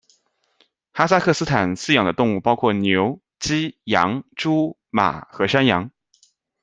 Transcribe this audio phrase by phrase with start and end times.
[0.93, 5.91] 哈萨克斯坦饲养的动物包括牛，鸡，羊，猪，马和山羊。